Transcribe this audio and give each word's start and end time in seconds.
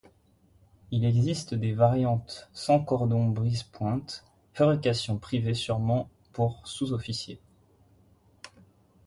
Il 0.89 1.05
existe 1.05 1.53
des 1.53 1.73
variantes 1.73 2.49
sans 2.53 2.83
cordon 2.83 3.27
brise 3.27 3.61
pointe, 3.61 4.25
fabrications 4.51 5.19
privées 5.19 5.53
surement 5.53 6.09
pour 6.33 6.65
sous-officiers. 6.67 7.39